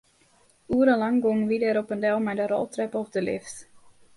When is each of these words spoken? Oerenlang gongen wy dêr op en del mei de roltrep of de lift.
Oerenlang 0.77 1.19
gongen 1.25 1.45
wy 1.49 1.57
dêr 1.63 1.79
op 1.81 1.91
en 1.93 2.03
del 2.05 2.17
mei 2.25 2.35
de 2.39 2.45
roltrep 2.51 2.91
of 3.01 3.07
de 3.15 3.21
lift. 3.27 3.55